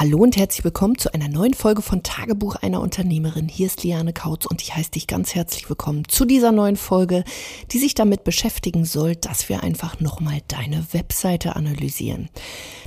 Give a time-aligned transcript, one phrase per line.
[0.00, 3.48] Hallo und herzlich willkommen zu einer neuen Folge von Tagebuch einer Unternehmerin.
[3.48, 7.22] Hier ist Liane Kautz und ich heiße dich ganz herzlich willkommen zu dieser neuen Folge,
[7.70, 12.30] die sich damit beschäftigen soll, dass wir einfach nochmal deine Webseite analysieren.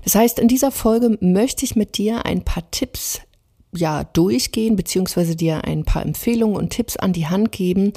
[0.03, 3.21] Das heißt, in dieser Folge möchte ich mit dir ein paar Tipps
[3.75, 7.93] ja durchgehen, beziehungsweise dir ein paar Empfehlungen und Tipps an die Hand geben,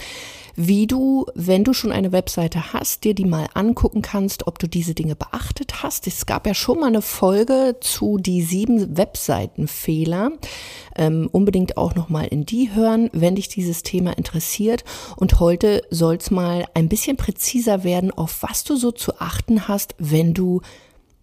[0.56, 4.66] wie du, wenn du schon eine Webseite hast, dir die mal angucken kannst, ob du
[4.66, 6.06] diese Dinge beachtet hast.
[6.06, 10.32] Es gab ja schon mal eine Folge zu die sieben Webseitenfehler.
[10.96, 14.82] Ähm, unbedingt auch noch mal in die hören, wenn dich dieses Thema interessiert.
[15.16, 19.68] Und heute soll es mal ein bisschen präziser werden, auf was du so zu achten
[19.68, 20.62] hast, wenn du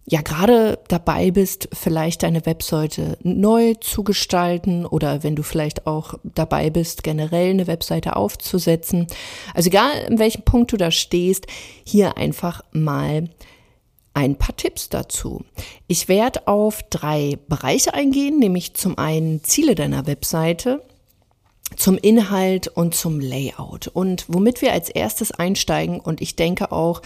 [0.06, 6.14] ja gerade dabei bist, vielleicht deine Webseite neu zu gestalten oder wenn du vielleicht auch
[6.22, 9.06] dabei bist, generell eine Webseite aufzusetzen.
[9.54, 11.46] Also egal, in welchem Punkt du da stehst,
[11.84, 13.30] hier einfach mal
[14.12, 15.44] ein paar Tipps dazu.
[15.88, 20.82] Ich werde auf drei Bereiche eingehen, nämlich zum einen Ziele deiner Webseite,
[21.76, 23.88] zum Inhalt und zum Layout.
[23.88, 27.02] Und womit wir als erstes einsteigen, und ich denke auch,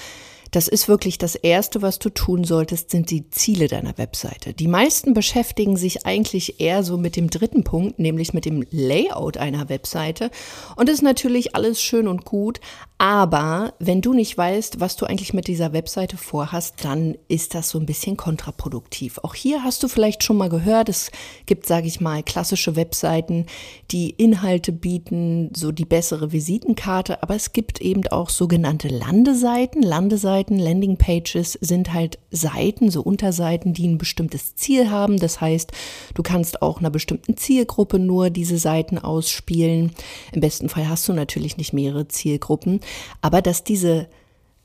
[0.50, 4.52] das ist wirklich das Erste, was du tun solltest, sind die Ziele deiner Webseite.
[4.52, 9.36] Die meisten beschäftigen sich eigentlich eher so mit dem dritten Punkt, nämlich mit dem Layout
[9.36, 10.30] einer Webseite.
[10.76, 12.60] Und das ist natürlich alles schön und gut,
[12.98, 17.68] aber wenn du nicht weißt, was du eigentlich mit dieser Webseite vorhast, dann ist das
[17.68, 19.18] so ein bisschen kontraproduktiv.
[19.22, 21.12] Auch hier hast du vielleicht schon mal gehört, es
[21.46, 23.46] gibt, sage ich mal, klassische Webseiten,
[23.92, 29.82] die Inhalte bieten, so die bessere Visitenkarte, aber es gibt eben auch sogenannte Landeseiten.
[29.82, 35.18] Landeseiten, Landingpages sind halt Seiten, so Unterseiten, die ein bestimmtes Ziel haben.
[35.18, 35.72] Das heißt,
[36.14, 39.92] du kannst auch einer bestimmten Zielgruppe nur diese Seiten ausspielen.
[40.32, 42.80] Im besten Fall hast du natürlich nicht mehrere Zielgruppen
[43.20, 44.08] aber dass diese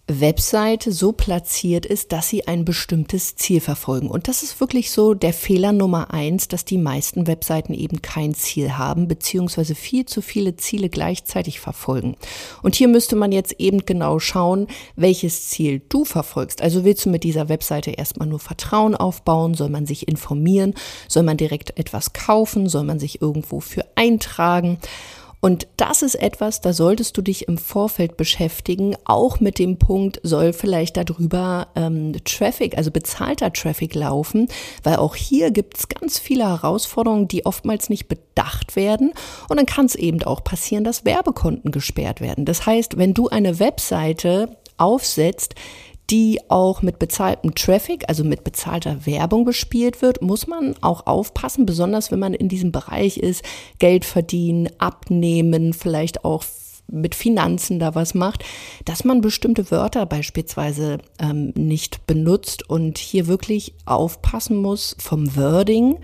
[0.07, 4.09] Webseite so platziert ist, dass sie ein bestimmtes Ziel verfolgen.
[4.09, 8.33] Und das ist wirklich so der Fehler Nummer eins, dass die meisten Webseiten eben kein
[8.33, 12.17] Ziel haben, beziehungsweise viel zu viele Ziele gleichzeitig verfolgen.
[12.61, 16.61] Und hier müsste man jetzt eben genau schauen, welches Ziel du verfolgst.
[16.61, 19.53] Also willst du mit dieser Webseite erstmal nur Vertrauen aufbauen?
[19.53, 20.73] Soll man sich informieren?
[21.07, 22.67] Soll man direkt etwas kaufen?
[22.67, 24.79] Soll man sich irgendwo für eintragen?
[25.43, 30.21] Und das ist etwas, da solltest du dich im Vorfeld beschäftigen, auch mit dem Punkt,
[30.23, 34.47] soll vielleicht darüber ähm, Traffic, also bezahlter Traffic laufen,
[34.83, 39.11] weil auch hier gibt es ganz viele Herausforderungen, die oftmals nicht bedacht werden.
[39.49, 42.45] Und dann kann es eben auch passieren, dass Werbekonten gesperrt werden.
[42.45, 45.55] Das heißt, wenn du eine Webseite aufsetzt,
[46.13, 51.65] die auch mit bezahltem Traffic, also mit bezahlter Werbung bespielt wird, muss man auch aufpassen,
[51.65, 53.43] besonders wenn man in diesem Bereich ist,
[53.79, 56.43] Geld verdienen, abnehmen, vielleicht auch
[56.87, 58.45] mit Finanzen da was macht,
[58.85, 65.97] dass man bestimmte Wörter beispielsweise ähm, nicht benutzt und hier wirklich aufpassen muss vom Wording,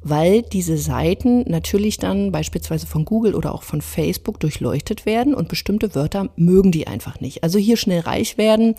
[0.00, 5.48] weil diese Seiten natürlich dann beispielsweise von Google oder auch von Facebook durchleuchtet werden und
[5.48, 7.44] bestimmte Wörter mögen die einfach nicht.
[7.44, 8.74] Also hier schnell reich werden,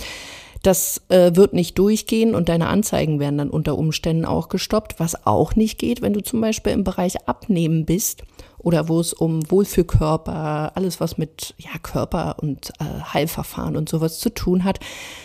[0.64, 5.28] das äh, wird nicht durchgehen und deine Anzeigen werden dann unter Umständen auch gestoppt, was
[5.28, 8.24] auch nicht geht, wenn du zum Beispiel im Bereich Abnehmen bist
[8.60, 14.20] oder wo es um Wohlfühlkörper, alles was mit ja, Körper und äh, Heilverfahren und sowas
[14.20, 14.80] zu tun hat,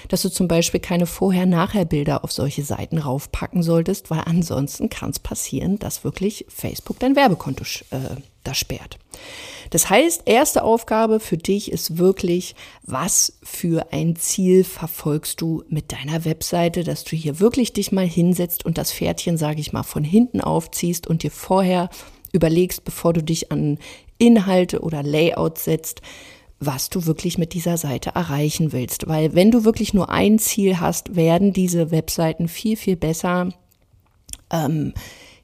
[0.08, 5.20] dass du zum Beispiel keine Vorher-Nachher-Bilder auf solche Seiten raufpacken solltest, weil ansonsten kann es
[5.20, 8.98] passieren, dass wirklich Facebook dein Werbekonto äh, da sperrt.
[9.70, 15.92] Das heißt, erste Aufgabe für dich ist wirklich, was für ein Ziel verfolgst du mit
[15.92, 19.82] deiner Webseite, dass du hier wirklich dich mal hinsetzt und das Pferdchen, sage ich mal,
[19.82, 21.90] von hinten aufziehst und dir vorher
[22.32, 23.78] überlegst, bevor du dich an
[24.18, 26.02] Inhalte oder Layout setzt,
[26.60, 29.06] was du wirklich mit dieser Seite erreichen willst.
[29.06, 33.50] Weil wenn du wirklich nur ein Ziel hast, werden diese Webseiten viel, viel besser
[34.50, 34.92] ähm,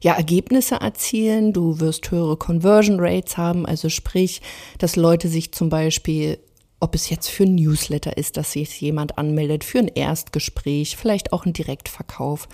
[0.04, 1.52] ja, Ergebnisse erzielen.
[1.54, 4.42] Du wirst höhere Conversion Rates haben, also sprich,
[4.78, 6.38] dass Leute sich zum Beispiel
[6.80, 11.32] ob es jetzt für ein Newsletter ist, dass sich jemand anmeldet, für ein Erstgespräch, vielleicht
[11.32, 12.46] auch ein Direktverkauf.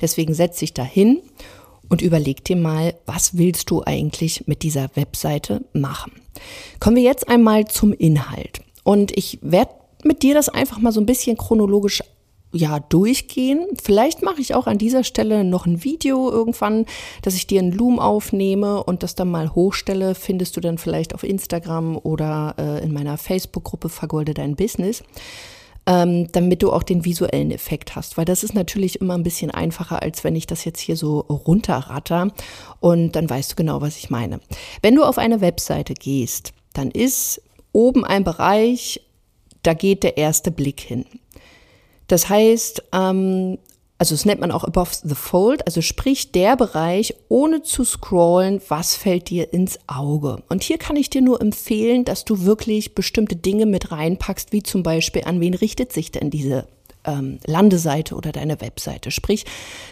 [0.00, 1.22] Deswegen setz dich da hin
[1.88, 6.10] und überleg dir mal, was willst du eigentlich mit dieser Webseite machen.
[6.80, 8.60] Kommen wir jetzt einmal zum Inhalt.
[8.82, 9.70] Und ich werde
[10.02, 12.02] mit dir das einfach mal so ein bisschen chronologisch
[12.52, 13.66] ja, durchgehen.
[13.82, 16.86] Vielleicht mache ich auch an dieser Stelle noch ein Video irgendwann,
[17.22, 20.14] dass ich dir einen Loom aufnehme und das dann mal hochstelle.
[20.14, 25.02] Findest du dann vielleicht auf Instagram oder äh, in meiner Facebook-Gruppe Vergolde dein Business
[25.86, 28.16] ähm, damit du auch den visuellen Effekt hast.
[28.18, 31.20] Weil das ist natürlich immer ein bisschen einfacher, als wenn ich das jetzt hier so
[31.20, 32.32] runterratter
[32.80, 34.40] und dann weißt du genau, was ich meine.
[34.82, 37.40] Wenn du auf eine Webseite gehst, dann ist
[37.72, 39.00] oben ein Bereich,
[39.62, 41.04] da geht der erste Blick hin.
[42.06, 43.58] Das heißt, ähm,
[43.98, 48.60] also es nennt man auch above the fold, also sprich der Bereich, ohne zu scrollen,
[48.68, 50.42] was fällt dir ins Auge.
[50.48, 54.62] Und hier kann ich dir nur empfehlen, dass du wirklich bestimmte Dinge mit reinpackst, wie
[54.62, 56.66] zum Beispiel, an wen richtet sich denn diese
[57.06, 59.10] ähm, Landeseite oder deine Webseite.
[59.10, 59.44] Sprich,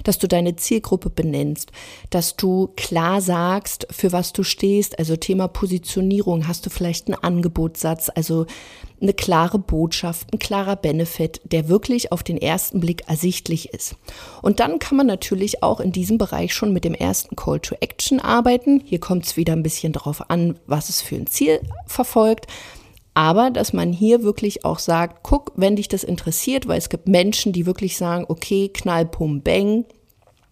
[0.03, 1.71] dass du deine Zielgruppe benennst,
[2.11, 4.99] dass du klar sagst, für was du stehst.
[4.99, 8.47] Also Thema Positionierung, hast du vielleicht einen Angebotssatz, also
[9.01, 13.97] eine klare Botschaft, ein klarer Benefit, der wirklich auf den ersten Blick ersichtlich ist.
[14.43, 17.77] Und dann kann man natürlich auch in diesem Bereich schon mit dem ersten Call to
[17.81, 18.83] Action arbeiten.
[18.85, 22.47] Hier kommt es wieder ein bisschen darauf an, was es für ein Ziel verfolgt.
[23.15, 27.07] Aber dass man hier wirklich auch sagt, guck, wenn dich das interessiert, weil es gibt
[27.07, 29.85] Menschen, die wirklich sagen, okay, knall, pum, bang,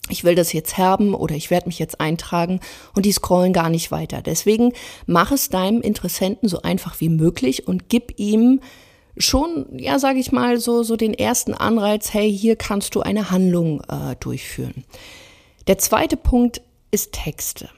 [0.09, 2.61] ich will das jetzt haben oder ich werde mich jetzt eintragen
[2.94, 4.23] und die scrollen gar nicht weiter.
[4.23, 4.73] Deswegen
[5.06, 8.61] mach es deinem Interessenten so einfach wie möglich und gib ihm
[9.17, 13.31] schon, ja, sage ich mal, so, so den ersten Anreiz, hey, hier kannst du eine
[13.31, 14.85] Handlung äh, durchführen.
[15.67, 17.69] Der zweite Punkt ist Texte.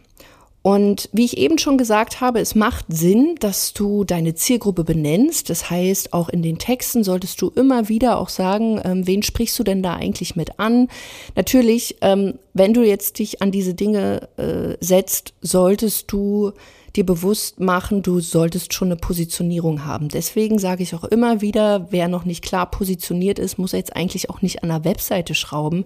[0.66, 5.50] Und wie ich eben schon gesagt habe, es macht Sinn, dass du deine Zielgruppe benennst.
[5.50, 9.58] Das heißt, auch in den Texten solltest du immer wieder auch sagen, ähm, wen sprichst
[9.58, 10.88] du denn da eigentlich mit an?
[11.36, 16.52] Natürlich, ähm, wenn du jetzt dich an diese Dinge äh, setzt, solltest du
[16.96, 20.08] dir bewusst machen, du solltest schon eine Positionierung haben.
[20.08, 24.30] Deswegen sage ich auch immer wieder, wer noch nicht klar positioniert ist, muss jetzt eigentlich
[24.30, 25.84] auch nicht an der Webseite schrauben,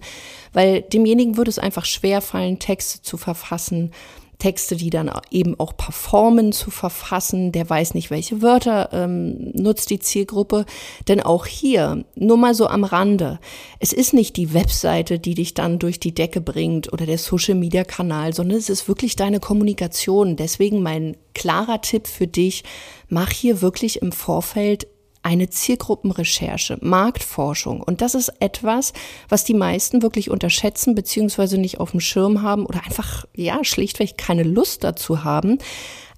[0.53, 3.91] weil demjenigen würde es einfach schwer fallen, Texte zu verfassen,
[4.39, 7.51] Texte, die dann eben auch performen, zu verfassen.
[7.51, 10.65] Der weiß nicht, welche Wörter ähm, nutzt die Zielgruppe.
[11.07, 13.39] Denn auch hier, nur mal so am Rande,
[13.79, 18.33] es ist nicht die Webseite, die dich dann durch die Decke bringt oder der Social-Media-Kanal,
[18.33, 20.37] sondern es ist wirklich deine Kommunikation.
[20.37, 22.63] Deswegen mein klarer Tipp für dich,
[23.09, 24.87] mach hier wirklich im Vorfeld
[25.29, 27.81] eine Zielgruppenrecherche, Marktforschung.
[27.81, 28.93] Und das ist etwas,
[29.29, 34.17] was die meisten wirklich unterschätzen, beziehungsweise nicht auf dem Schirm haben oder einfach, ja, schlichtweg
[34.17, 35.59] keine Lust dazu haben.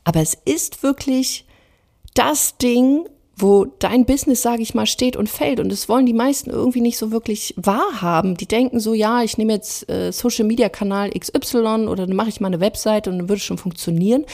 [0.06, 1.46] Aber es ist wirklich
[2.14, 3.06] das Ding,
[3.36, 5.60] wo dein Business, sage ich mal, steht und fällt.
[5.60, 8.38] Und das wollen die meisten irgendwie nicht so wirklich wahrhaben.
[8.38, 12.30] Die denken so, ja, ich nehme jetzt äh, Social Media Kanal XY oder dann mache
[12.30, 14.26] ich mal eine Website und dann würde es schon funktionieren.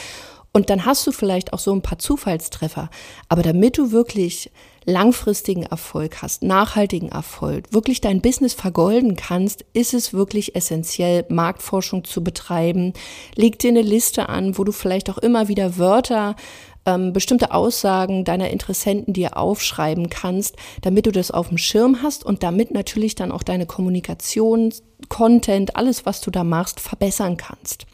[0.54, 2.90] Und dann hast du vielleicht auch so ein paar Zufallstreffer.
[3.30, 4.52] Aber damit du wirklich
[4.86, 12.06] langfristigen Erfolg hast, nachhaltigen Erfolg, wirklich dein Business vergolden kannst, ist es wirklich essentiell, Marktforschung
[12.06, 12.94] zu betreiben.
[13.36, 16.38] Leg dir eine Liste an, wo du vielleicht auch immer wieder Wörter
[16.88, 22.26] ähm, bestimmte Aussagen deiner Interessenten dir aufschreiben kannst, damit du das auf dem Schirm hast
[22.26, 24.74] und damit natürlich dann auch deine Kommunikation,
[25.10, 27.86] Content, alles, was du da machst, verbessern kannst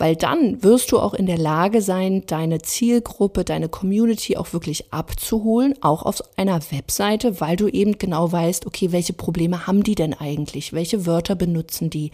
[0.00, 4.94] weil dann wirst du auch in der Lage sein, deine Zielgruppe, deine Community auch wirklich
[4.94, 9.94] abzuholen, auch auf einer Webseite, weil du eben genau weißt, okay, welche Probleme haben die
[9.94, 10.72] denn eigentlich?
[10.72, 12.12] Welche Wörter benutzen die?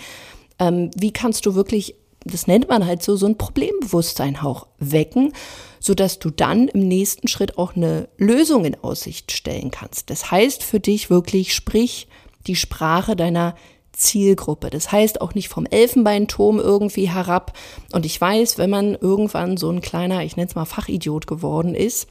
[0.59, 1.95] Ähm, wie kannst du wirklich,
[2.27, 5.33] das nennt man halt so, so ein Problembewusstsein auch wecken,
[5.81, 10.11] sodass du dann im nächsten Schritt auch eine Lösung in Aussicht stellen kannst.
[10.11, 12.09] Das heißt für dich wirklich, sprich
[12.47, 13.55] die Sprache deiner
[13.93, 14.71] Zielgruppe.
[14.71, 17.57] Das heißt auch nicht vom Elfenbeinturm irgendwie herab.
[17.93, 21.75] Und ich weiß, wenn man irgendwann so ein kleiner, ich nenne es mal Fachidiot geworden
[21.75, 22.07] ist,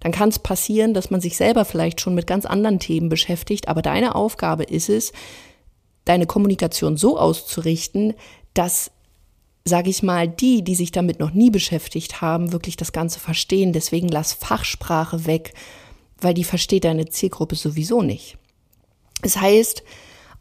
[0.00, 3.68] dann kann es passieren, dass man sich selber vielleicht schon mit ganz anderen Themen beschäftigt.
[3.68, 5.12] Aber deine Aufgabe ist es,
[6.04, 8.14] deine Kommunikation so auszurichten,
[8.52, 8.90] dass
[9.64, 13.72] sage ich mal, die, die sich damit noch nie beschäftigt haben, wirklich das Ganze verstehen.
[13.72, 15.54] Deswegen lass Fachsprache weg,
[16.20, 18.36] weil die versteht deine Zielgruppe sowieso nicht.
[19.22, 19.82] Es heißt,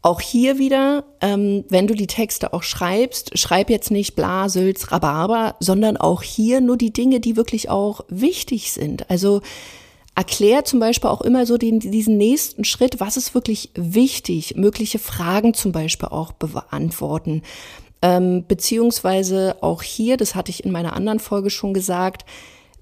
[0.01, 4.92] auch hier wieder, ähm, wenn du die Texte auch schreibst, schreib jetzt nicht bla, Sülz,
[4.92, 9.10] Rhabarber, sondern auch hier nur die Dinge, die wirklich auch wichtig sind.
[9.10, 9.39] Also
[10.13, 15.00] erklär zum Beispiel auch immer so den, diesen nächsten Schritt, was ist wirklich wichtig, mögliche
[15.00, 17.42] Fragen zum Beispiel auch beantworten.
[18.03, 22.25] Ähm, beziehungsweise auch hier, das hatte ich in meiner anderen Folge schon gesagt,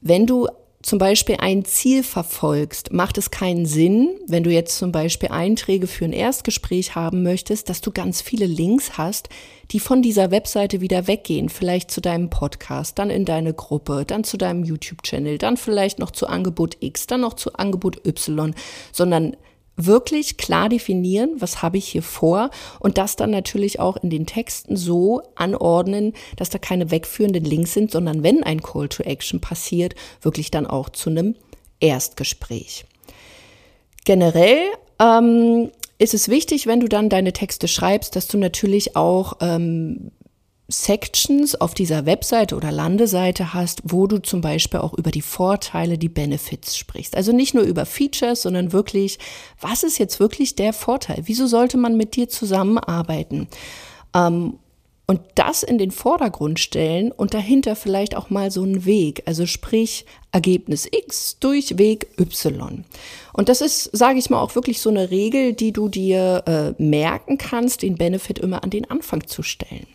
[0.02, 0.48] wenn du
[0.82, 5.86] zum Beispiel ein Ziel verfolgst, macht es keinen Sinn, wenn du jetzt zum Beispiel Einträge
[5.86, 9.30] für ein Erstgespräch haben möchtest, dass du ganz viele Links hast,
[9.70, 14.24] die von dieser Webseite wieder weggehen, vielleicht zu deinem Podcast, dann in deine Gruppe, dann
[14.24, 18.56] zu deinem YouTube-Channel, dann vielleicht noch zu Angebot X, dann noch zu Angebot Y,
[18.92, 19.38] sondern
[19.78, 22.50] wirklich klar definieren, was habe ich hier vor
[22.80, 27.74] und das dann natürlich auch in den Texten so anordnen, dass da keine wegführenden Links
[27.74, 31.36] sind, sondern wenn ein Call to Action passiert, wirklich dann auch zu einem
[31.80, 32.86] Erstgespräch.
[34.06, 34.62] Generell
[35.00, 40.12] ähm, ist es wichtig, wenn du dann deine Texte schreibst, dass du natürlich auch ähm,
[40.72, 45.98] Sections auf dieser Webseite oder Landeseite hast, wo du zum Beispiel auch über die Vorteile,
[45.98, 47.16] die Benefits sprichst.
[47.16, 49.20] Also nicht nur über Features, sondern wirklich,
[49.60, 51.24] was ist jetzt wirklich der Vorteil?
[51.26, 53.48] Wieso sollte man mit dir zusammenarbeiten?
[54.16, 54.60] Ähm,
[55.12, 59.46] und das in den Vordergrund stellen und dahinter vielleicht auch mal so einen Weg, also
[59.46, 62.86] sprich Ergebnis X durch Weg Y.
[63.34, 66.82] Und das ist, sage ich mal, auch wirklich so eine Regel, die du dir äh,
[66.82, 69.88] merken kannst, den Benefit immer an den Anfang zu stellen.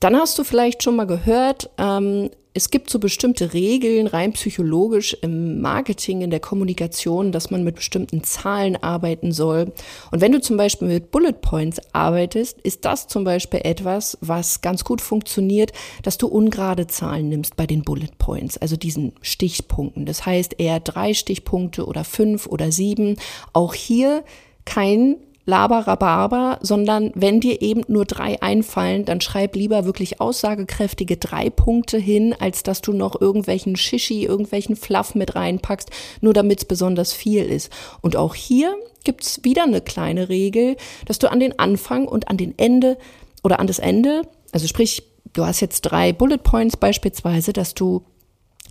[0.00, 5.16] Dann hast du vielleicht schon mal gehört, ähm, es gibt so bestimmte Regeln, rein psychologisch
[5.22, 9.72] im Marketing, in der Kommunikation, dass man mit bestimmten Zahlen arbeiten soll.
[10.10, 14.60] Und wenn du zum Beispiel mit Bullet Points arbeitest, ist das zum Beispiel etwas, was
[14.60, 20.04] ganz gut funktioniert, dass du ungerade Zahlen nimmst bei den Bullet Points, also diesen Stichpunkten.
[20.04, 23.18] Das heißt eher drei Stichpunkte oder fünf oder sieben.
[23.52, 24.24] Auch hier
[24.64, 25.16] kein
[25.48, 31.96] Laber, sondern wenn dir eben nur drei einfallen, dann schreib lieber wirklich aussagekräftige drei Punkte
[31.96, 35.90] hin, als dass du noch irgendwelchen Shishi, irgendwelchen Fluff mit reinpackst,
[36.20, 37.72] nur damit es besonders viel ist.
[38.02, 40.76] Und auch hier gibt's wieder eine kleine Regel,
[41.06, 42.98] dass du an den Anfang und an den Ende
[43.42, 45.02] oder an das Ende, also sprich,
[45.32, 48.04] du hast jetzt drei Bullet Points beispielsweise, dass du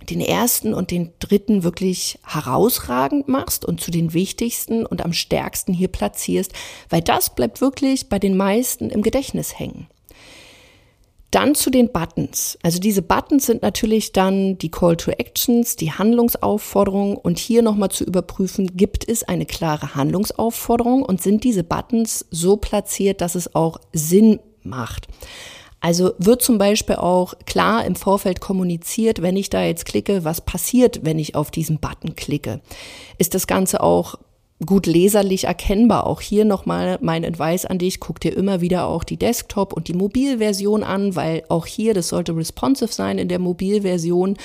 [0.08, 5.72] den ersten und den dritten wirklich herausragend machst und zu den wichtigsten und am stärksten
[5.72, 6.52] hier platzierst,
[6.88, 9.88] weil das bleibt wirklich bei den meisten im Gedächtnis hängen.
[11.30, 12.58] Dann zu den Buttons.
[12.62, 17.90] Also diese Buttons sind natürlich dann die Call to Actions, die Handlungsaufforderung und hier nochmal
[17.90, 23.54] zu überprüfen, gibt es eine klare Handlungsaufforderung und sind diese Buttons so platziert, dass es
[23.54, 25.08] auch Sinn macht.
[25.80, 30.40] Also wird zum Beispiel auch klar im Vorfeld kommuniziert, wenn ich da jetzt klicke, was
[30.40, 32.60] passiert, wenn ich auf diesen Button klicke.
[33.18, 34.16] Ist das Ganze auch
[34.64, 36.06] gut leserlich erkennbar.
[36.06, 39.88] Auch hier nochmal mein Advice an dich, guck dir immer wieder auch die Desktop- und
[39.88, 44.36] die Mobilversion an, weil auch hier, das sollte responsive sein in der Mobilversion.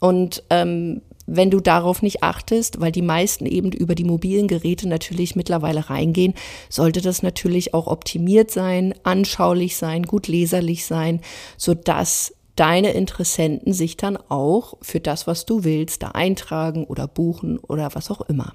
[0.00, 4.88] Und ähm, wenn du darauf nicht achtest, weil die meisten eben über die mobilen Geräte
[4.88, 6.34] natürlich mittlerweile reingehen,
[6.70, 11.20] sollte das natürlich auch optimiert sein, anschaulich sein, gut leserlich sein,
[11.56, 17.06] so dass deine Interessenten sich dann auch für das, was du willst, da eintragen oder
[17.06, 18.54] buchen oder was auch immer.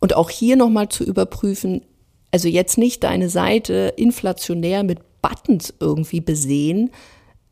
[0.00, 1.82] Und auch hier nochmal zu überprüfen,
[2.32, 6.90] also jetzt nicht deine Seite inflationär mit Buttons irgendwie besehen,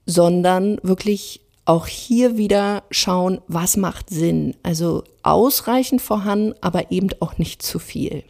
[0.04, 4.56] sondern wirklich auch hier wieder schauen, was macht Sinn.
[4.64, 8.24] Also ausreichend vorhanden, aber eben auch nicht zu viel.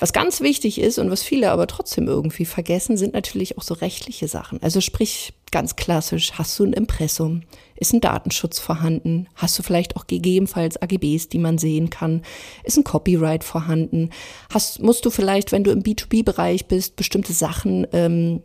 [0.00, 3.74] Was ganz wichtig ist und was viele aber trotzdem irgendwie vergessen, sind natürlich auch so
[3.74, 4.60] rechtliche Sachen.
[4.62, 7.42] Also sprich ganz klassisch, hast du ein Impressum?
[7.76, 9.28] Ist ein Datenschutz vorhanden?
[9.36, 12.22] Hast du vielleicht auch gegebenenfalls AGBs, die man sehen kann?
[12.64, 14.10] Ist ein Copyright vorhanden?
[14.52, 18.42] Hast, musst du vielleicht, wenn du im B2B-Bereich bist, bestimmte Sachen ähm,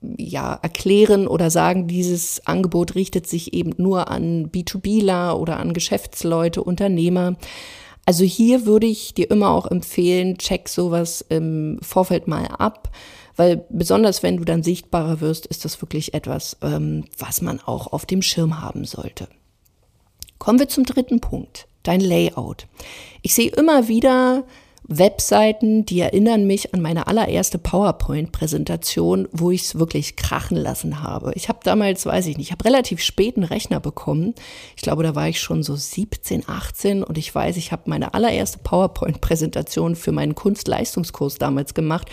[0.00, 6.62] ja, erklären oder sagen, dieses Angebot richtet sich eben nur an B2Bler oder an Geschäftsleute,
[6.62, 7.36] Unternehmer.
[8.04, 12.90] Also hier würde ich dir immer auch empfehlen, check sowas im Vorfeld mal ab,
[13.36, 17.92] weil besonders wenn du dann sichtbarer wirst, ist das wirklich etwas, ähm, was man auch
[17.92, 19.28] auf dem Schirm haben sollte.
[20.38, 22.66] Kommen wir zum dritten Punkt, dein Layout.
[23.22, 24.44] Ich sehe immer wieder
[24.90, 31.32] Webseiten, die erinnern mich an meine allererste PowerPoint-Präsentation, wo ich es wirklich krachen lassen habe.
[31.34, 34.34] Ich habe damals, weiß ich nicht, ich habe relativ spät einen Rechner bekommen.
[34.76, 38.14] Ich glaube, da war ich schon so 17, 18 und ich weiß, ich habe meine
[38.14, 42.08] allererste PowerPoint-Präsentation für meinen Kunstleistungskurs damals gemacht.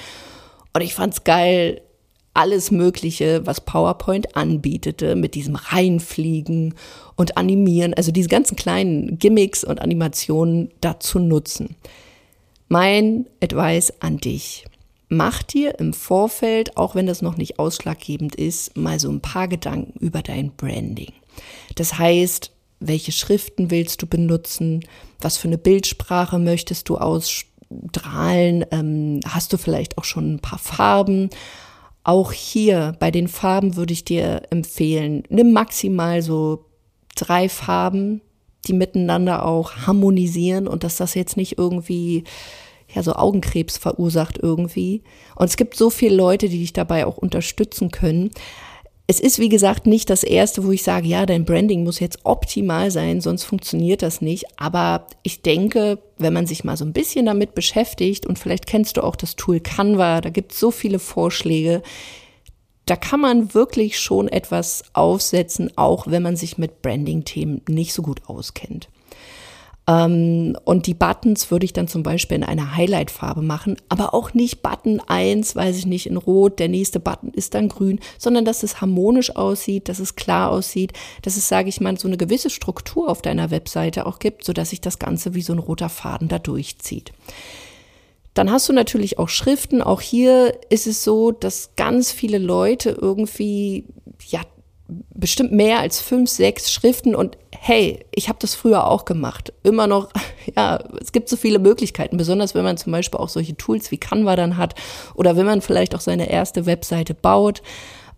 [0.74, 1.82] Und ich fand es geil,
[2.34, 6.76] alles Mögliche, was PowerPoint anbietete, mit diesem Reinfliegen
[7.16, 11.78] und Animieren, also diese ganzen kleinen Gimmicks und Animationen dazu nutzen.
[12.68, 14.66] Mein Advice an dich.
[15.08, 19.48] Mach dir im Vorfeld, auch wenn das noch nicht ausschlaggebend ist, mal so ein paar
[19.48, 21.14] Gedanken über dein Branding.
[21.76, 24.84] Das heißt, welche Schriften willst du benutzen?
[25.20, 28.66] Was für eine Bildsprache möchtest du ausstrahlen?
[28.72, 31.30] Ähm, hast du vielleicht auch schon ein paar Farben?
[32.04, 36.66] Auch hier bei den Farben würde ich dir empfehlen, nimm maximal so
[37.16, 38.22] drei Farben,
[38.68, 42.24] die miteinander auch harmonisieren und dass das jetzt nicht irgendwie
[42.94, 45.02] ja so Augenkrebs verursacht irgendwie.
[45.36, 48.32] Und es gibt so viele Leute, die dich dabei auch unterstützen können.
[49.08, 52.20] Es ist, wie gesagt, nicht das erste, wo ich sage, ja, dein Branding muss jetzt
[52.24, 54.46] optimal sein, sonst funktioniert das nicht.
[54.58, 58.98] Aber ich denke, wenn man sich mal so ein bisschen damit beschäftigt und vielleicht kennst
[58.98, 61.84] du auch das Tool Canva, da gibt es so viele Vorschläge,
[62.86, 68.02] da kann man wirklich schon etwas aufsetzen, auch wenn man sich mit Branding-Themen nicht so
[68.02, 68.90] gut auskennt.
[69.88, 74.34] Ähm, und die Buttons würde ich dann zum Beispiel in einer Highlight-Farbe machen, aber auch
[74.34, 78.46] nicht Button 1, weiß ich nicht, in Rot, der nächste Button ist dann grün, sondern
[78.46, 82.18] dass es harmonisch aussieht, dass es klar aussieht, dass es, sage ich mal, so eine
[82.18, 85.90] gewisse Struktur auf deiner Webseite auch gibt, sodass sich das Ganze wie so ein roter
[85.90, 87.12] Faden da durchzieht.
[88.36, 89.82] Dann hast du natürlich auch Schriften.
[89.82, 93.86] Auch hier ist es so, dass ganz viele Leute irgendwie,
[94.28, 94.42] ja,
[94.88, 99.52] bestimmt mehr als fünf, sechs Schriften und hey, ich habe das früher auch gemacht.
[99.64, 100.10] Immer noch,
[100.56, 103.98] ja, es gibt so viele Möglichkeiten, besonders wenn man zum Beispiel auch solche Tools wie
[103.98, 104.76] Canva dann hat
[105.16, 107.64] oder wenn man vielleicht auch seine erste Webseite baut,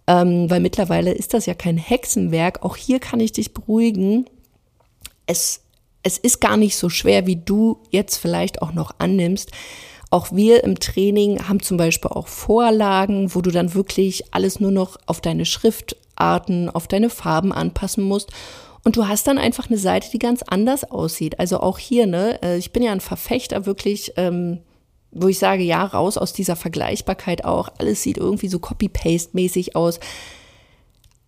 [0.08, 2.64] ähm, weil mittlerweile ist das ja kein Hexenwerk.
[2.64, 4.26] Auch hier kann ich dich beruhigen.
[5.28, 5.62] Es,
[6.02, 9.52] es ist gar nicht so schwer, wie du jetzt vielleicht auch noch annimmst.
[10.10, 14.72] Auch wir im Training haben zum Beispiel auch Vorlagen, wo du dann wirklich alles nur
[14.72, 18.32] noch auf deine Schriftarten, auf deine Farben anpassen musst.
[18.84, 21.40] Und du hast dann einfach eine Seite, die ganz anders aussieht.
[21.40, 24.60] Also auch hier, ne, äh, ich bin ja ein Verfechter wirklich, ähm,
[25.12, 27.70] wo ich sage, ja, raus aus dieser Vergleichbarkeit auch.
[27.80, 30.00] Alles sieht irgendwie so Copy-Paste-mäßig aus.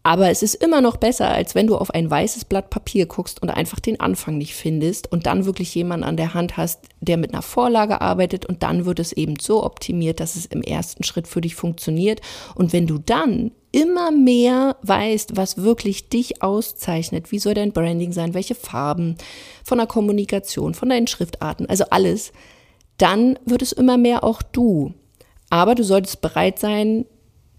[0.01, 3.41] Aber es ist immer noch besser, als wenn du auf ein weißes Blatt Papier guckst
[3.41, 7.17] und einfach den Anfang nicht findest und dann wirklich jemanden an der Hand hast, der
[7.17, 11.03] mit einer Vorlage arbeitet und dann wird es eben so optimiert, dass es im ersten
[11.03, 12.21] Schritt für dich funktioniert.
[12.55, 18.13] Und wenn du dann immer mehr weißt, was wirklich dich auszeichnet, wie soll dein Branding
[18.13, 19.17] sein, welche Farben,
[19.63, 22.31] von der Kommunikation, von deinen Schriftarten, also alles,
[22.97, 24.93] dann wird es immer mehr auch du.
[25.49, 27.05] Aber du solltest bereit sein,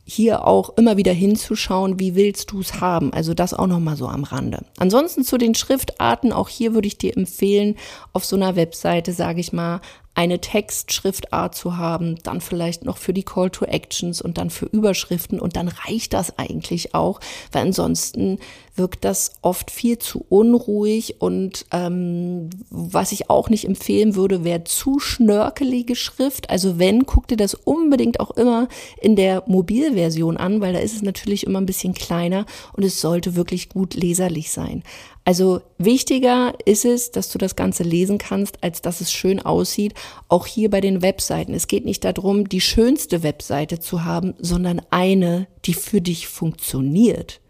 [0.05, 3.13] hier auch immer wieder hinzuschauen, wie willst du es haben.
[3.13, 4.65] Also das auch nochmal so am Rande.
[4.79, 7.77] Ansonsten zu den Schriftarten, auch hier würde ich dir empfehlen,
[8.13, 9.81] auf so einer Webseite, sage ich mal,
[10.21, 14.67] eine Textschriftart zu haben, dann vielleicht noch für die Call to Actions und dann für
[14.67, 17.21] Überschriften und dann reicht das eigentlich auch,
[17.53, 18.39] weil ansonsten
[18.75, 24.65] wirkt das oft viel zu unruhig und ähm, was ich auch nicht empfehlen würde, wäre
[24.65, 26.51] zu schnörkelige Schrift.
[26.51, 28.69] Also wenn, guck dir das unbedingt auch immer
[29.01, 33.01] in der Mobilversion an, weil da ist es natürlich immer ein bisschen kleiner und es
[33.01, 34.83] sollte wirklich gut leserlich sein.
[35.25, 39.95] Also wichtiger ist es, dass du das Ganze lesen kannst, als dass es schön aussieht.
[40.29, 41.55] Auch hier bei den Webseiten.
[41.55, 47.41] Es geht nicht darum, die schönste Webseite zu haben, sondern eine, die für dich funktioniert.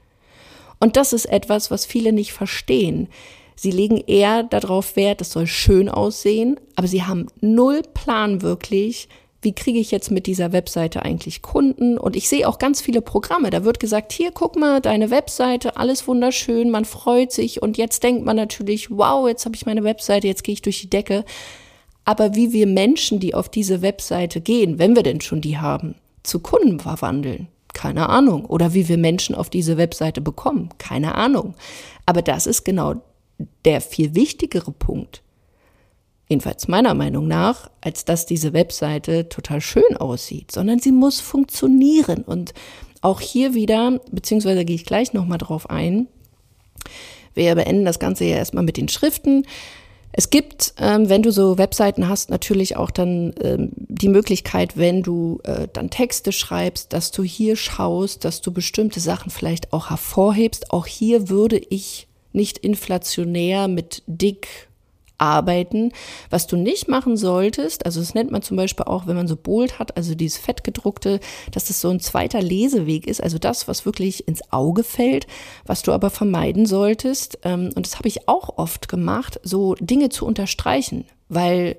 [0.81, 3.09] Und das ist etwas, was viele nicht verstehen.
[3.55, 9.07] Sie legen eher darauf Wert, es soll schön aussehen, aber sie haben null Plan wirklich,
[9.43, 11.97] wie kriege ich jetzt mit dieser Webseite eigentlich Kunden?
[11.97, 13.51] Und ich sehe auch ganz viele Programme.
[13.51, 17.63] Da wird gesagt, hier, guck mal, deine Webseite, alles wunderschön, man freut sich.
[17.63, 20.81] Und jetzt denkt man natürlich, wow, jetzt habe ich meine Webseite, jetzt gehe ich durch
[20.83, 21.25] die Decke.
[22.05, 25.95] Aber wie wir Menschen, die auf diese Webseite gehen, wenn wir denn schon die haben,
[26.23, 28.45] zu Kunden verwandeln, keine Ahnung.
[28.45, 31.55] Oder wie wir Menschen auf diese Webseite bekommen, keine Ahnung.
[32.05, 32.97] Aber das ist genau
[33.65, 35.23] der viel wichtigere Punkt
[36.31, 42.23] jedenfalls meiner Meinung nach, als dass diese Webseite total schön aussieht, sondern sie muss funktionieren.
[42.23, 42.55] Und
[43.03, 46.07] auch hier wieder, beziehungsweise gehe ich gleich nochmal drauf ein,
[47.35, 49.45] wir beenden das Ganze ja erstmal mit den Schriften.
[50.13, 55.03] Es gibt, ähm, wenn du so Webseiten hast, natürlich auch dann ähm, die Möglichkeit, wenn
[55.03, 59.91] du äh, dann Texte schreibst, dass du hier schaust, dass du bestimmte Sachen vielleicht auch
[59.91, 60.73] hervorhebst.
[60.73, 64.70] Auch hier würde ich nicht inflationär mit dick
[65.21, 65.93] arbeiten.
[66.31, 69.37] Was du nicht machen solltest, also das nennt man zum Beispiel auch, wenn man so
[69.37, 71.21] Bold hat, also dieses fettgedruckte,
[71.53, 75.27] dass das so ein zweiter Leseweg ist, also das, was wirklich ins Auge fällt,
[75.67, 77.39] was du aber vermeiden solltest.
[77.43, 81.77] Ähm, und das habe ich auch oft gemacht, so Dinge zu unterstreichen, weil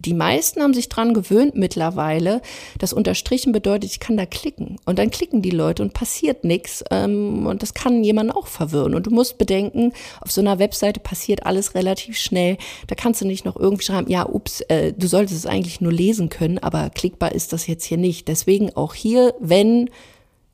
[0.00, 2.40] die meisten haben sich dran gewöhnt mittlerweile,
[2.78, 4.76] dass unterstrichen bedeutet, ich kann da klicken.
[4.84, 6.84] Und dann klicken die Leute und passiert nichts.
[6.90, 8.94] Ähm, und das kann jemanden auch verwirren.
[8.94, 12.58] Und du musst bedenken, auf so einer Webseite passiert alles relativ schnell.
[12.86, 15.92] Da kannst du nicht noch irgendwie schreiben, ja, ups, äh, du solltest es eigentlich nur
[15.92, 18.28] lesen können, aber klickbar ist das jetzt hier nicht.
[18.28, 19.90] Deswegen auch hier, wenn,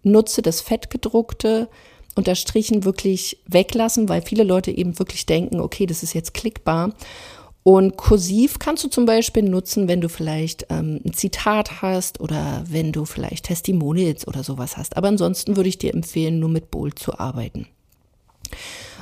[0.02, 1.68] nutze das fettgedruckte,
[2.14, 6.92] unterstrichen wirklich weglassen, weil viele Leute eben wirklich denken, okay, das ist jetzt klickbar.
[7.64, 12.62] Und kursiv kannst du zum Beispiel nutzen, wenn du vielleicht ähm, ein Zitat hast oder
[12.68, 14.98] wenn du vielleicht Testimonials oder sowas hast.
[14.98, 17.66] Aber ansonsten würde ich dir empfehlen, nur mit Bold zu arbeiten.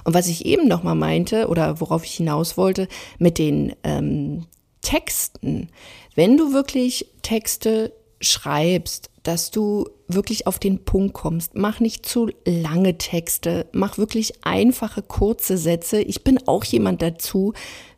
[0.04, 2.86] Und was ich eben nochmal meinte oder worauf ich hinaus wollte,
[3.18, 4.46] mit den ähm,
[4.80, 5.68] Texten,
[6.14, 11.54] wenn du wirklich Texte schreibst, dass du wirklich auf den Punkt kommst.
[11.54, 16.00] Mach nicht zu lange Texte, mach wirklich einfache, kurze Sätze.
[16.00, 17.52] Ich bin auch jemand dazu,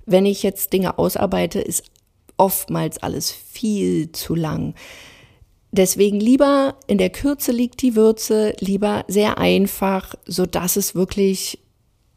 [0.07, 1.85] wenn ich jetzt Dinge ausarbeite, ist
[2.37, 4.75] oftmals alles viel zu lang.
[5.73, 11.59] Deswegen lieber in der Kürze liegt die Würze, lieber sehr einfach, so dass es wirklich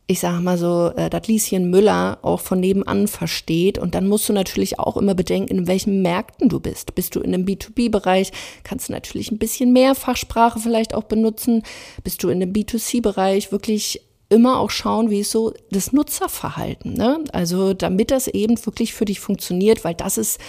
[0.10, 3.78] ich sag mal so, äh, das Lieschen Müller auch von nebenan versteht.
[3.78, 6.95] Und dann musst du natürlich auch immer bedenken, in welchen Märkten du bist.
[6.95, 8.32] Bist du in einem B2B-Bereich,
[8.63, 11.63] kannst du natürlich ein bisschen mehr Fachsprache vielleicht auch benutzen.
[12.06, 16.93] Bist du in einem B2C-Bereich, wirklich immer auch schauen, wie ist so das Nutzerverhalten.
[16.93, 17.23] Ne?
[17.31, 20.39] Also damit das eben wirklich für dich funktioniert, weil das ist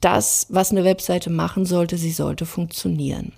[0.00, 1.96] das, was eine Webseite machen sollte.
[1.96, 3.32] Sie sollte funktionieren.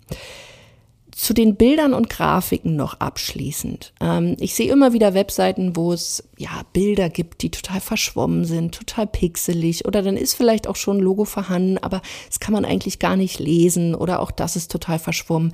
[1.13, 3.93] Zu den Bildern und Grafiken noch abschließend.
[4.01, 8.75] Ähm, ich sehe immer wieder Webseiten, wo es ja Bilder gibt, die total verschwommen sind,
[8.75, 12.65] total pixelig oder dann ist vielleicht auch schon ein Logo vorhanden, aber das kann man
[12.65, 15.53] eigentlich gar nicht lesen oder auch das ist total verschwommen.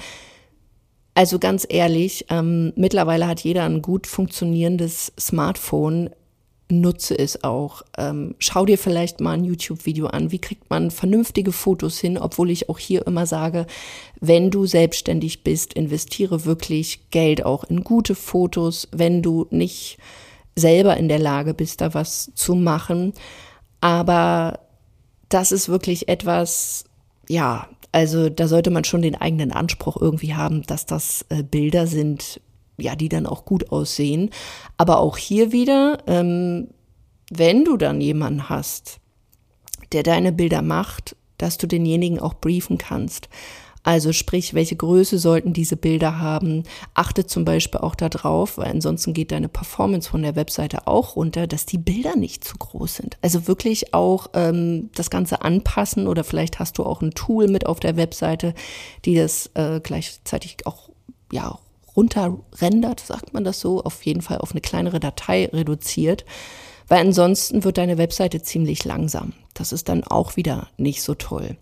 [1.20, 6.08] Also ganz ehrlich, ähm, mittlerweile hat jeder ein gut funktionierendes Smartphone
[6.70, 7.82] nutze es auch.
[7.98, 10.32] Ähm, schau dir vielleicht mal ein YouTube-Video an.
[10.32, 12.16] Wie kriegt man vernünftige Fotos hin?
[12.16, 13.66] Obwohl ich auch hier immer sage,
[14.18, 19.98] wenn du selbstständig bist, investiere wirklich Geld auch in gute Fotos, wenn du nicht
[20.56, 23.12] selber in der Lage bist, da was zu machen.
[23.82, 24.60] Aber
[25.28, 26.86] das ist wirklich etwas,
[27.28, 31.86] ja, also da sollte man schon den eigenen Anspruch irgendwie haben, dass das äh, Bilder
[31.86, 32.40] sind,
[32.78, 34.30] ja, die dann auch gut aussehen.
[34.76, 36.68] Aber auch hier wieder, ähm,
[37.30, 39.00] wenn du dann jemanden hast,
[39.92, 43.28] der deine Bilder macht, dass du denjenigen auch briefen kannst.
[43.82, 46.64] Also sprich, welche Größe sollten diese Bilder haben?
[46.94, 51.46] Achte zum Beispiel auch darauf, weil ansonsten geht deine Performance von der Webseite auch runter,
[51.46, 53.16] dass die Bilder nicht zu groß sind.
[53.22, 57.66] Also wirklich auch ähm, das Ganze anpassen oder vielleicht hast du auch ein Tool mit
[57.66, 58.54] auf der Webseite,
[59.04, 60.90] die das äh, gleichzeitig auch
[61.32, 61.58] ja
[61.96, 66.24] runterrendert, sagt man das so, auf jeden Fall auf eine kleinere Datei reduziert,
[66.88, 69.32] weil ansonsten wird deine Webseite ziemlich langsam.
[69.54, 71.56] Das ist dann auch wieder nicht so toll.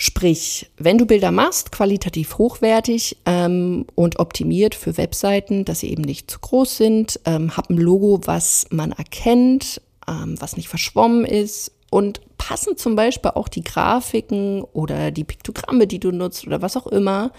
[0.00, 6.02] Sprich, wenn du Bilder machst, qualitativ hochwertig ähm, und optimiert für Webseiten, dass sie eben
[6.02, 11.24] nicht zu groß sind, ähm, hab ein Logo, was man erkennt, ähm, was nicht verschwommen
[11.24, 11.72] ist.
[11.90, 16.76] Und passen zum Beispiel auch die Grafiken oder die Piktogramme, die du nutzt oder was
[16.76, 17.32] auch immer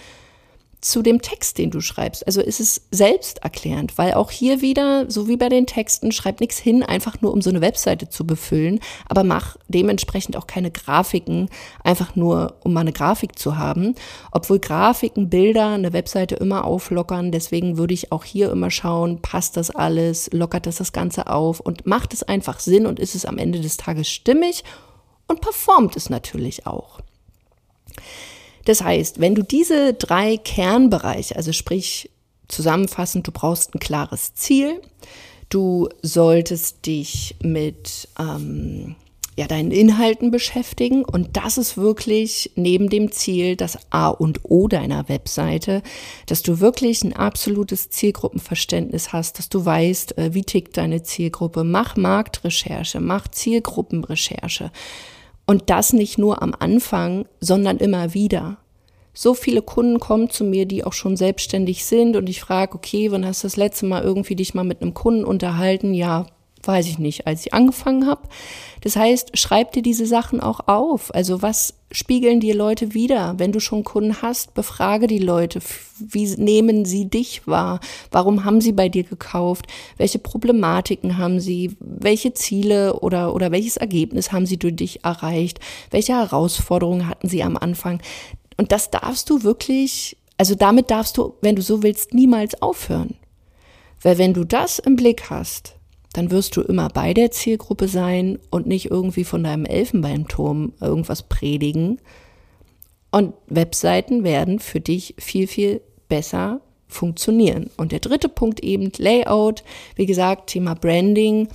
[0.82, 2.26] zu dem Text, den du schreibst.
[2.26, 6.58] Also ist es selbsterklärend, weil auch hier wieder, so wie bei den Texten, schreib nichts
[6.58, 11.50] hin, einfach nur um so eine Webseite zu befüllen, aber mach dementsprechend auch keine Grafiken,
[11.84, 13.96] einfach nur um mal eine Grafik zu haben.
[14.32, 19.58] Obwohl Grafiken, Bilder eine Webseite immer auflockern, deswegen würde ich auch hier immer schauen, passt
[19.58, 23.26] das alles, lockert das das Ganze auf und macht es einfach Sinn und ist es
[23.26, 24.64] am Ende des Tages stimmig
[25.28, 27.00] und performt es natürlich auch.
[28.70, 32.12] Das heißt, wenn du diese drei Kernbereiche, also sprich
[32.48, 34.80] zusammenfassend, du brauchst ein klares Ziel,
[35.50, 38.96] du solltest dich mit ähm,
[39.36, 44.68] ja, deinen Inhalten beschäftigen und das ist wirklich neben dem Ziel das A und O
[44.68, 45.82] deiner Webseite,
[46.28, 51.64] dass du wirklich ein absolutes Zielgruppenverständnis hast, dass du weißt, äh, wie tickt deine Zielgruppe,
[51.64, 54.70] mach Marktrecherche, mach Zielgruppenrecherche,
[55.50, 58.60] und das nicht nur am Anfang, sondern immer wieder.
[59.16, 63.12] So viele Kunden kommen zu mir, die auch schon selbstständig sind und ich frage, okay,
[63.12, 65.96] wann hast du das letzte Mal irgendwie dich mal mit einem Kunden unterhalten?
[65.96, 66.28] Ja,
[66.64, 68.28] weiß ich nicht, als ich angefangen habe.
[68.82, 71.14] Das heißt, schreib dir diese Sachen auch auf.
[71.14, 73.36] Also was spiegeln dir Leute wieder?
[73.38, 75.60] Wenn du schon Kunden hast, befrage die Leute.
[76.00, 77.80] Wie nehmen sie dich wahr?
[78.12, 79.66] Warum haben sie bei dir gekauft?
[79.98, 81.76] Welche Problematiken haben sie?
[81.80, 85.60] Welche Ziele oder, oder welches Ergebnis haben sie durch dich erreicht?
[85.92, 88.02] Welche Herausforderungen hatten sie am Anfang?
[88.58, 93.16] Und das darfst du wirklich, also damit darfst du, wenn du so willst, niemals aufhören.
[94.02, 95.79] Weil wenn du das im Blick hast,
[96.20, 101.24] dann wirst du immer bei der Zielgruppe sein und nicht irgendwie von deinem Elfenbeinturm irgendwas
[101.24, 102.02] predigen.
[103.10, 105.80] Und Webseiten werden für dich viel, viel
[106.10, 107.70] besser funktionieren.
[107.78, 109.64] Und der dritte Punkt eben Layout,
[109.96, 111.48] wie gesagt, Thema Branding.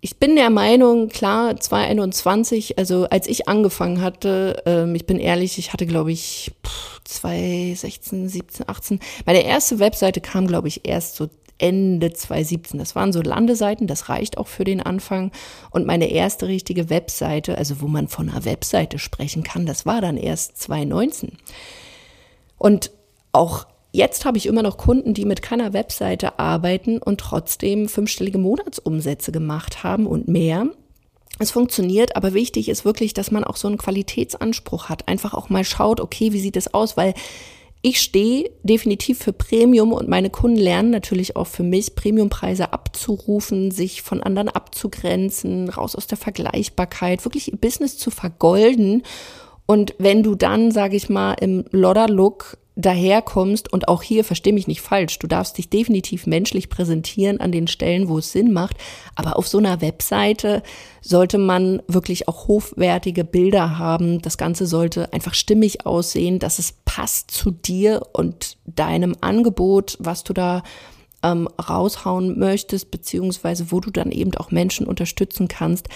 [0.00, 5.58] Ich bin der Meinung, klar, 2021, also als ich angefangen hatte, ähm, ich bin ehrlich,
[5.58, 6.52] ich hatte, glaube ich,
[7.04, 12.78] 2016, 17, 18, meine erste Webseite kam, glaube ich, erst so Ende 2017.
[12.78, 15.32] Das waren so Landeseiten, das reicht auch für den Anfang.
[15.70, 20.00] Und meine erste richtige Webseite, also wo man von einer Webseite sprechen kann, das war
[20.00, 21.32] dann erst 2019.
[22.58, 22.90] Und
[23.32, 28.38] auch jetzt habe ich immer noch Kunden, die mit keiner Webseite arbeiten und trotzdem fünfstellige
[28.38, 30.66] Monatsumsätze gemacht haben und mehr.
[31.38, 35.08] Es funktioniert, aber wichtig ist wirklich, dass man auch so einen Qualitätsanspruch hat.
[35.08, 37.14] Einfach auch mal schaut, okay, wie sieht es aus, weil
[37.82, 43.72] ich stehe definitiv für Premium und meine Kunden lernen natürlich auch für mich, Premiumpreise abzurufen,
[43.72, 49.02] sich von anderen abzugrenzen, raus aus der Vergleichbarkeit, wirklich ihr Business zu vergolden.
[49.66, 54.66] Und wenn du dann, sage ich mal, im Lodder-Look daherkommst und auch hier versteh mich
[54.66, 58.76] nicht falsch, du darfst dich definitiv menschlich präsentieren an den Stellen, wo es Sinn macht,
[59.14, 60.62] aber auf so einer Webseite
[61.02, 64.22] sollte man wirklich auch hochwertige Bilder haben.
[64.22, 70.24] Das Ganze sollte einfach stimmig aussehen, dass es passt zu dir und deinem Angebot, was
[70.24, 70.62] du da
[71.22, 75.88] ähm, raushauen möchtest, beziehungsweise wo du dann eben auch Menschen unterstützen kannst.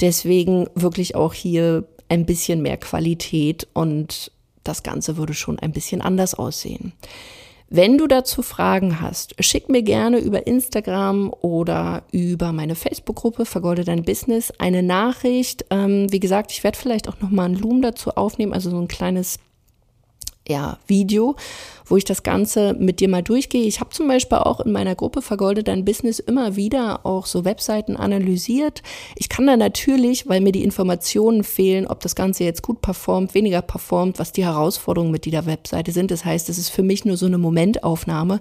[0.00, 4.30] Deswegen wirklich auch hier ein bisschen mehr Qualität und
[4.64, 6.92] das Ganze würde schon ein bisschen anders aussehen.
[7.74, 13.84] Wenn du dazu Fragen hast, schick mir gerne über Instagram oder über meine Facebook-Gruppe Vergolde
[13.84, 15.64] dein Business eine Nachricht.
[15.70, 18.78] Ähm, wie gesagt, ich werde vielleicht auch noch mal ein Loom dazu aufnehmen, also so
[18.78, 19.38] ein kleines
[20.52, 21.34] ja, Video,
[21.86, 23.64] wo ich das Ganze mit dir mal durchgehe.
[23.64, 27.44] Ich habe zum Beispiel auch in meiner Gruppe Vergolde dein Business immer wieder auch so
[27.44, 28.82] Webseiten analysiert.
[29.16, 33.34] Ich kann da natürlich, weil mir die Informationen fehlen, ob das Ganze jetzt gut performt,
[33.34, 36.10] weniger performt, was die Herausforderungen mit dieser Webseite sind.
[36.10, 38.40] Das heißt, es ist für mich nur so eine Momentaufnahme.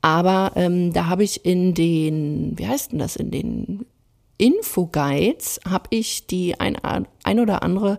[0.00, 3.84] Aber ähm, da habe ich in den, wie heißt denn das, in den
[4.38, 6.76] Infoguides habe ich die ein,
[7.24, 7.98] ein oder andere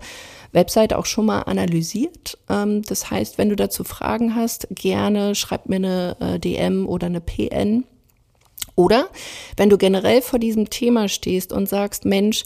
[0.51, 2.37] Website auch schon mal analysiert.
[2.49, 7.07] Ähm, das heißt, wenn du dazu Fragen hast, gerne schreib mir eine äh, DM oder
[7.07, 7.83] eine PN.
[8.75, 9.09] Oder
[9.57, 12.45] wenn du generell vor diesem Thema stehst und sagst, Mensch,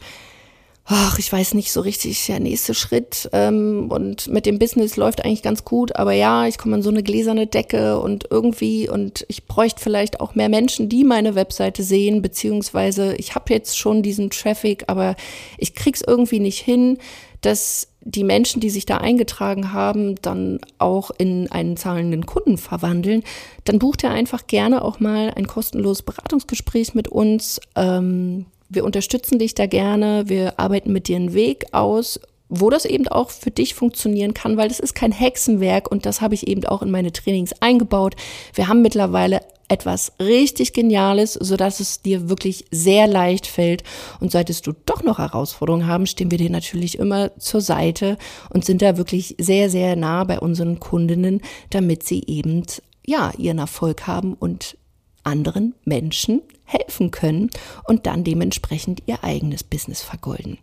[0.86, 5.24] ach, ich weiß nicht so richtig, der nächste Schritt ähm, und mit dem Business läuft
[5.24, 9.26] eigentlich ganz gut, aber ja, ich komme an so eine gläserne Decke und irgendwie und
[9.30, 14.04] ich bräuchte vielleicht auch mehr Menschen, die meine Webseite sehen, beziehungsweise ich habe jetzt schon
[14.04, 15.16] diesen Traffic, aber
[15.58, 16.98] ich krieg's irgendwie nicht hin,
[17.40, 23.24] dass die Menschen, die sich da eingetragen haben, dann auch in einen zahlenden Kunden verwandeln,
[23.64, 27.62] dann bucht er einfach gerne auch mal ein kostenloses Beratungsgespräch mit uns.
[27.76, 32.86] Ähm, wir unterstützen dich da gerne, wir arbeiten mit dir einen Weg aus, wo das
[32.86, 36.48] eben auch für dich funktionieren kann, weil das ist kein Hexenwerk und das habe ich
[36.48, 38.16] eben auch in meine Trainings eingebaut.
[38.54, 43.84] Wir haben mittlerweile etwas richtig Geniales, sodass es dir wirklich sehr leicht fällt.
[44.20, 48.18] Und solltest du doch noch Herausforderungen haben, stehen wir dir natürlich immer zur Seite
[48.50, 52.64] und sind da wirklich sehr, sehr nah bei unseren Kundinnen, damit sie eben
[53.06, 54.78] ja ihren Erfolg haben und
[55.24, 57.50] anderen Menschen helfen können
[57.86, 60.58] und dann dementsprechend ihr eigenes Business vergolden.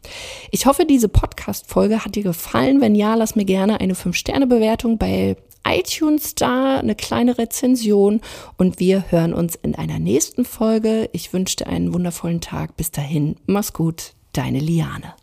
[0.50, 2.80] Ich hoffe, diese Podcast-Folge hat dir gefallen.
[2.80, 5.36] Wenn ja, lass mir gerne eine 5-Sterne-Bewertung bei
[5.66, 8.20] iTunes da, eine kleine Rezension
[8.56, 11.10] und wir hören uns in einer nächsten Folge.
[11.12, 12.76] Ich wünsche dir einen wundervollen Tag.
[12.76, 15.14] Bis dahin, mach's gut, deine Liane.